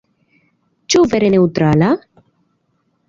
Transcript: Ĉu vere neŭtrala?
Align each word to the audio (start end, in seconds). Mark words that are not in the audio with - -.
Ĉu 0.95 1.03
vere 1.13 1.29
neŭtrala? 1.35 1.91